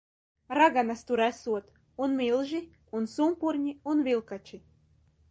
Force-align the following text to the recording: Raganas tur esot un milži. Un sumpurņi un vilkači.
Raganas 0.57 1.01
tur 1.09 1.21
esot 1.25 1.67
un 2.05 2.15
milži. 2.21 2.61
Un 2.99 3.05
sumpurņi 3.11 3.75
un 3.93 4.01
vilkači. 4.09 4.61